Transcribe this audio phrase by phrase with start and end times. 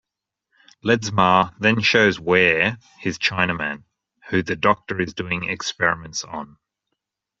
[0.83, 3.83] Ledsmar then shows Ware his Chinaman,
[4.29, 6.57] who the doctor is doing experiments on.